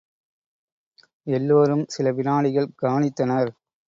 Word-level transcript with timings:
எல்லோரும் 1.27 1.83
சில 1.87 2.11
விநாடிகள் 2.11 2.67
கவனித்தனர். 2.81 3.51